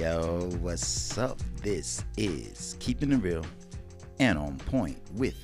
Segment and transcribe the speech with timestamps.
[0.00, 1.38] Yo, what's up?
[1.62, 3.44] This is Keeping It Real
[4.18, 5.36] and On Point with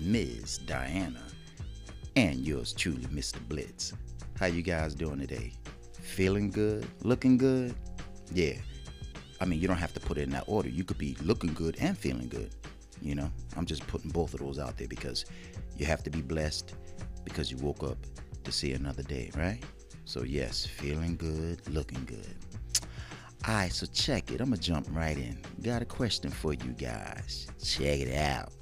[0.00, 0.60] Ms.
[0.64, 1.22] Diana
[2.16, 3.36] and yours truly, Mr.
[3.50, 3.92] Blitz.
[4.40, 5.52] How you guys doing today?
[6.00, 6.86] Feeling good?
[7.02, 7.74] Looking good?
[8.32, 8.54] Yeah.
[9.42, 10.70] I mean, you don't have to put it in that order.
[10.70, 12.54] You could be looking good and feeling good.
[13.02, 15.26] You know, I'm just putting both of those out there because
[15.76, 16.74] you have to be blessed
[17.26, 17.98] because you woke up
[18.44, 19.62] to see another day, right?
[20.06, 22.34] So, yes, feeling good, looking good.
[23.46, 24.40] All right, so check it.
[24.40, 25.38] I'm going to jump right in.
[25.62, 27.46] Got a question for you guys.
[27.62, 28.52] Check it out.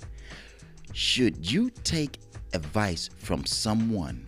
[0.92, 2.18] Should you take
[2.52, 4.26] advice from someone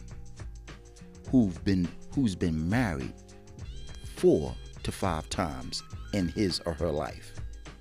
[1.30, 3.12] who've been who's been married
[4.16, 5.82] four to five times
[6.13, 7.33] in his or her life?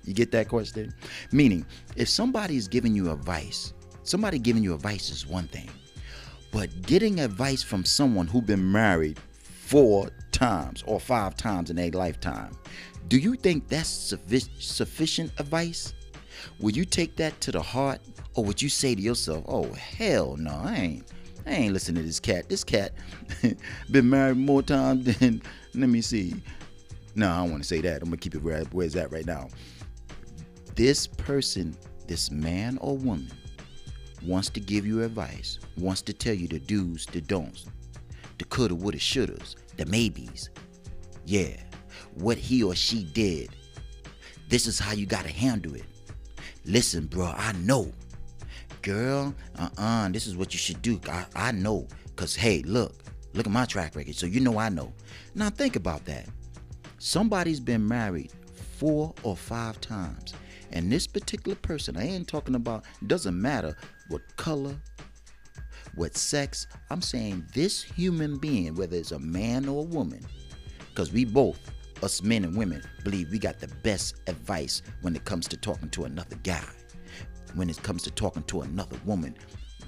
[0.04, 0.94] You get that question?
[1.32, 1.66] Meaning,
[1.96, 5.68] if somebody is giving you advice, somebody giving you advice is one thing.
[6.50, 9.20] But getting advice from someone who's been married
[9.68, 12.56] four times or five times in their lifetime,
[13.08, 15.92] do you think that's suffi- sufficient advice?
[16.60, 18.00] Would you take that to the heart
[18.34, 21.12] or would you say to yourself, oh, hell no, I ain't.
[21.46, 22.48] I ain't listening to this cat.
[22.48, 22.92] This cat
[23.90, 25.42] been married more times than,
[25.74, 26.34] let me see.
[27.14, 28.02] No, I don't want to say that.
[28.02, 29.48] I'm to keep it where, where it's at right now.
[30.76, 33.30] This person, this man or woman,
[34.24, 37.66] wants to give you advice, wants to tell you the do's, the don'ts,
[38.38, 40.50] the coulda, woulda, shouldas, the maybes.
[41.24, 41.56] Yeah,
[42.14, 43.50] what he or she did.
[44.48, 45.84] This is how you gotta handle it.
[46.64, 47.92] Listen, bro, I know.
[48.82, 51.00] Girl, uh-uh, this is what you should do.
[51.08, 51.86] I, I know.
[52.16, 52.94] Cause hey, look,
[53.34, 54.14] look at my track record.
[54.14, 54.92] So you know I know.
[55.34, 56.26] Now think about that.
[56.98, 58.32] Somebody's been married
[58.78, 60.34] four or five times.
[60.72, 63.76] And this particular person, I ain't talking about, doesn't matter
[64.08, 64.76] what color,
[65.98, 66.66] what sex.
[66.90, 70.24] I'm saying this human being, whether it's a man or a woman,
[70.90, 71.58] because we both,
[72.02, 75.90] us men and women, believe we got the best advice when it comes to talking
[75.90, 76.64] to another guy.
[77.54, 79.34] When it comes to talking to another woman,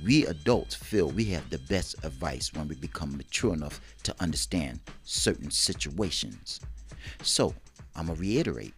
[0.04, 4.80] we adults feel we have the best advice when we become mature enough to understand
[5.04, 6.60] certain situations.
[7.22, 7.54] So,
[7.94, 8.74] I'm going to reiterate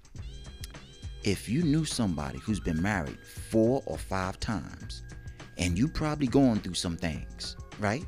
[1.23, 5.03] if you knew somebody who's been married four or five times,
[5.59, 8.05] and you probably going through some things, right?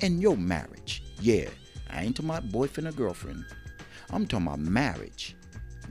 [0.00, 1.48] In your marriage, yeah.
[1.90, 3.44] I ain't talking about boyfriend or girlfriend.
[4.10, 5.36] I'm talking about marriage.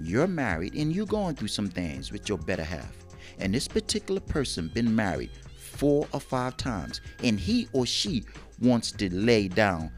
[0.01, 2.95] You're married and you're going through some things with your better half.
[3.39, 8.23] And this particular person been married four or five times, and he or she
[8.61, 9.91] wants to lay down,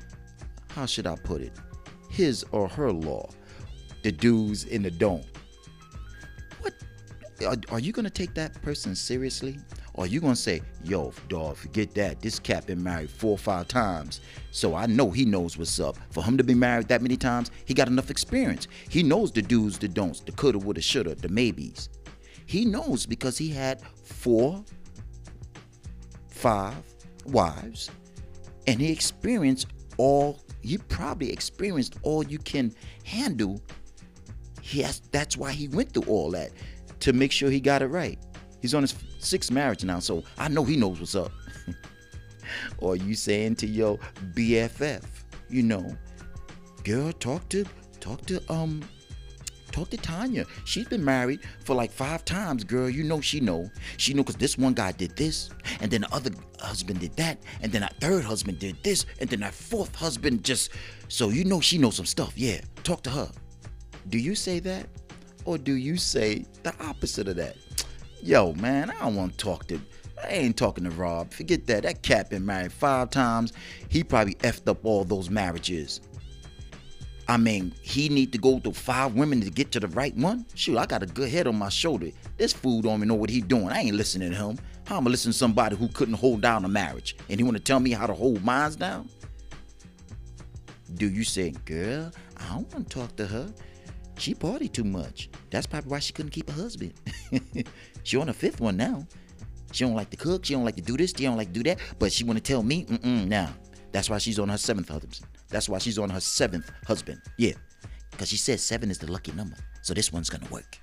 [0.69, 1.53] how should I put it,
[2.09, 3.29] his or her law,
[4.03, 5.25] the do's and the don't.
[6.61, 6.73] What
[7.45, 9.57] are, are you gonna take that person seriously?
[9.97, 12.21] Or you gonna say, yo, dog, forget that.
[12.21, 14.19] This cat been married four or five times.
[14.51, 15.97] So I know he knows what's up.
[16.11, 18.67] For him to be married that many times, he got enough experience.
[18.89, 21.89] He knows the do's, the don'ts, the coulda, woulda, shoulda, the maybes.
[22.45, 24.63] He knows because he had four,
[26.27, 26.75] five
[27.25, 27.89] wives,
[28.67, 29.67] and he experienced
[29.97, 33.61] all, he probably experienced all you can handle.
[34.61, 36.51] He has, that's why he went through all that
[36.99, 38.19] to make sure he got it right.
[38.61, 38.91] He's on his
[39.25, 41.31] sixth marriage now, so I know he knows what's up.
[42.77, 43.97] or you saying to your
[44.33, 45.03] BFF,
[45.49, 45.95] you know,
[46.83, 47.65] girl, talk to
[47.99, 48.83] talk to um
[49.71, 50.45] talk to Tanya.
[50.63, 52.89] She's been married for like five times, girl.
[52.89, 53.69] You know she know.
[53.97, 55.49] She know because this one guy did this,
[55.81, 59.29] and then the other husband did that, and then that third husband did this, and
[59.29, 60.71] then that fourth husband just
[61.09, 62.33] so you know she knows some stuff.
[62.37, 63.31] Yeah, talk to her.
[64.09, 64.87] Do you say that?
[65.45, 67.55] Or do you say the opposite of that?
[68.25, 69.79] Yo, man, I don't want to talk to.
[70.23, 71.31] I ain't talking to Rob.
[71.31, 71.83] Forget that.
[71.83, 73.53] That cat been married five times.
[73.87, 76.01] He probably effed up all those marriages.
[77.27, 80.47] I mean, he need to go through five women to get to the right one.
[80.55, 82.09] Shoot, I got a good head on my shoulder.
[82.37, 83.69] This fool don't even know what he doing.
[83.69, 84.57] I ain't listening to him.
[84.87, 87.63] How I'ma listen to somebody who couldn't hold down a marriage and he want to
[87.63, 89.07] tell me how to hold mines down?
[90.95, 93.53] Do you say, girl, I don't want to talk to her.
[94.17, 95.29] She party too much.
[95.49, 96.93] That's probably why she couldn't keep a husband.
[98.03, 99.05] she on her fifth one now.
[99.71, 100.45] She don't like to cook.
[100.45, 101.13] She don't like to do this.
[101.15, 101.79] She don't like to do that.
[101.99, 103.49] But she want to tell me, mm-mm, now.
[103.91, 105.19] That's why she's on her seventh husband.
[105.49, 107.21] That's why she's on her seventh husband.
[107.37, 107.53] Yeah.
[108.11, 109.57] Because she says seven is the lucky number.
[109.81, 110.79] So this one's going to work.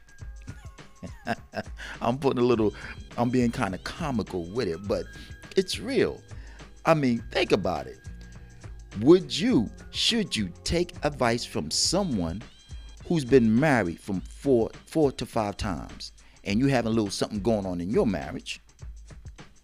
[2.03, 2.75] I'm putting a little,
[3.17, 5.05] I'm being kind of comical with it, but
[5.57, 6.21] it's real.
[6.85, 7.99] I mean, think about it.
[9.01, 12.43] Would you, should you take advice from someone
[13.07, 16.13] who's been married from four four to five times
[16.45, 18.61] and you have a little something going on in your marriage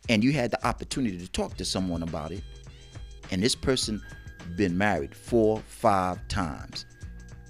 [0.08, 2.42] and you had the opportunity to talk to someone about it
[3.30, 4.00] and this person
[4.56, 6.86] been married four five times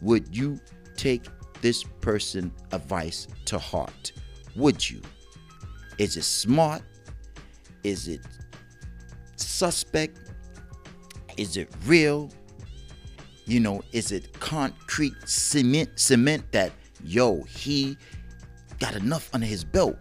[0.01, 0.61] would you
[0.97, 1.25] take
[1.61, 4.13] this person advice to heart?
[4.57, 5.01] Would you?
[5.99, 6.83] Is it smart?
[7.85, 8.21] Is it
[9.37, 10.19] suspect?
[11.37, 12.31] Is it real?
[13.49, 16.71] You know, is it concrete cement cement that
[17.03, 17.97] yo, he
[18.79, 19.97] got enough under his belt.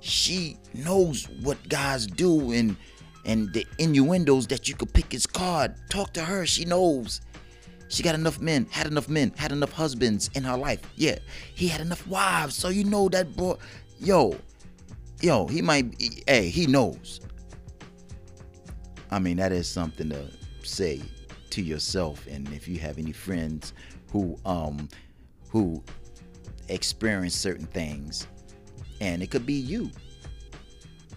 [0.00, 2.76] She knows what guys do and
[3.24, 5.74] and the innuendos that you could pick his card.
[5.88, 6.44] Talk to her.
[6.44, 7.22] She knows.
[7.88, 10.80] She got enough men, had enough men, had enough husbands in her life.
[10.96, 11.18] Yeah,
[11.54, 12.54] he had enough wives.
[12.54, 13.54] So you know that boy,
[13.98, 14.36] yo,
[15.22, 15.94] yo, he might,
[16.26, 17.20] hey, he knows.
[19.10, 20.26] I mean, that is something to
[20.62, 21.02] say
[21.52, 22.26] to yourself.
[22.26, 23.72] And if you have any friends
[24.10, 24.88] who, um,
[25.48, 25.82] who
[26.68, 28.26] experience certain things,
[29.00, 29.90] and it could be you.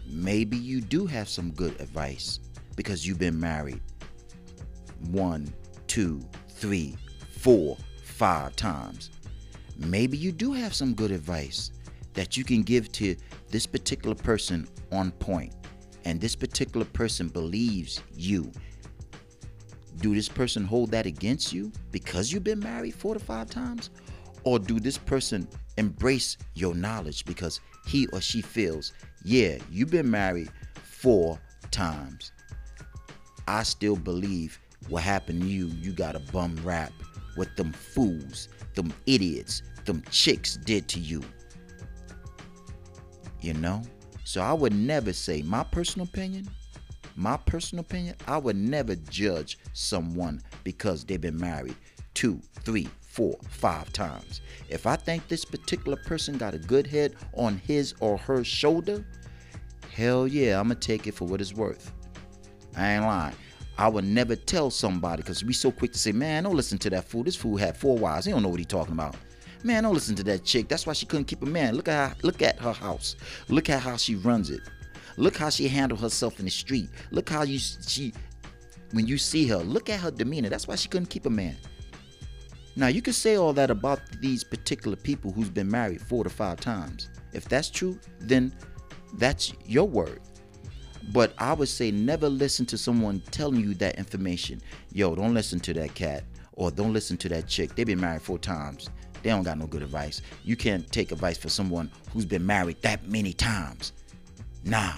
[0.07, 2.39] Maybe you do have some good advice
[2.75, 3.81] because you've been married
[5.11, 5.53] one,
[5.87, 6.97] two, three,
[7.37, 9.11] four, five times.
[9.77, 11.71] Maybe you do have some good advice
[12.13, 13.15] that you can give to
[13.49, 15.53] this particular person on point,
[16.05, 18.51] and this particular person believes you.
[19.99, 23.89] Do this person hold that against you because you've been married four to five times?
[24.43, 25.47] Or do this person
[25.77, 28.93] embrace your knowledge because he or she feels,
[29.23, 30.49] yeah, you've been married
[30.83, 31.39] four
[31.71, 32.31] times.
[33.47, 34.59] I still believe
[34.89, 36.91] what happened to you, you got a bum rap
[37.35, 41.21] what them fools, them idiots, them chicks did to you.
[43.41, 43.83] You know?
[44.23, 46.49] So I would never say, my personal opinion,
[47.15, 51.75] my personal opinion, I would never judge someone because they've been married
[52.13, 54.41] two, three, four, five times.
[54.69, 59.05] If I think this particular person got a good head on his or her shoulder,
[59.93, 61.93] hell yeah, I'm gonna take it for what it's worth.
[62.75, 63.35] I ain't lying.
[63.77, 66.89] I would never tell somebody because we so quick to say, man, don't listen to
[66.91, 67.23] that fool.
[67.23, 68.25] This fool had four wives.
[68.25, 69.15] He don't know what he talking about.
[69.63, 70.67] Man, don't listen to that chick.
[70.67, 71.75] That's why she couldn't keep a man.
[71.75, 73.15] Look at her, look at her house.
[73.49, 74.61] Look at how she runs it.
[75.17, 76.89] Look how she handled herself in the street.
[77.11, 78.13] Look how you she
[78.91, 80.49] when you see her, look at her demeanor.
[80.49, 81.57] That's why she couldn't keep a man.
[82.77, 86.29] Now, you can say all that about these particular people who's been married four to
[86.29, 87.09] five times.
[87.33, 88.53] If that's true, then
[89.13, 90.21] that's your word.
[91.11, 94.61] But I would say never listen to someone telling you that information.
[94.91, 96.23] Yo, don't listen to that cat
[96.53, 97.75] or don't listen to that chick.
[97.75, 98.89] They've been married four times.
[99.23, 100.21] They don't got no good advice.
[100.43, 103.93] You can't take advice for someone who's been married that many times.
[104.65, 104.93] Nah,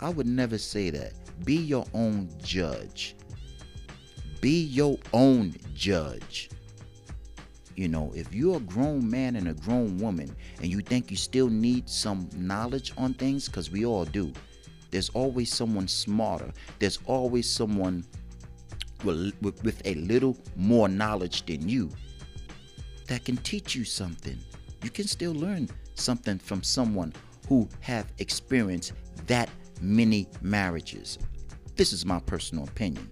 [0.00, 1.14] I would never say that.
[1.44, 3.16] Be your own judge.
[4.42, 6.50] Be your own judge.
[7.74, 11.16] You know, if you're a grown man and a grown woman and you think you
[11.16, 14.30] still need some knowledge on things, because we all do,
[14.90, 16.52] there's always someone smarter.
[16.78, 18.04] There's always someone
[19.04, 21.88] with, with, with a little more knowledge than you
[23.08, 24.38] that can teach you something.
[24.82, 27.14] You can still learn something from someone
[27.52, 28.94] who have experienced
[29.26, 29.50] that
[29.82, 31.18] many marriages.
[31.76, 33.10] This is my personal opinion.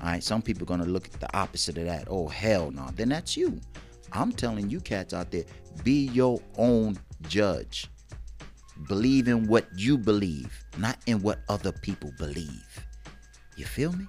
[0.00, 2.06] All right, some people are gonna look at the opposite of that.
[2.08, 3.60] Oh hell no, then that's you.
[4.12, 5.42] I'm telling you cats out there,
[5.82, 6.96] be your own
[7.26, 7.90] judge.
[8.86, 12.86] Believe in what you believe, not in what other people believe.
[13.56, 14.06] You feel me?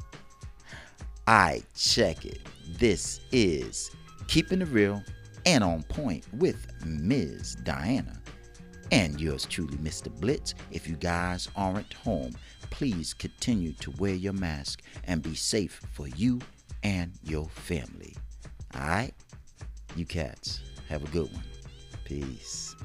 [1.26, 2.42] I check it.
[2.78, 3.90] This is
[4.28, 5.02] Keeping It Real
[5.48, 7.56] and On Point with Ms.
[7.64, 8.22] Diana.
[8.92, 10.10] And yours truly, Mr.
[10.20, 10.54] Blitz.
[10.72, 12.34] If you guys aren't home,
[12.70, 16.40] please continue to wear your mask and be safe for you
[16.84, 18.16] and your family.
[18.76, 19.14] All right?
[19.96, 21.44] You cats, have a good one.
[22.06, 22.76] Peace.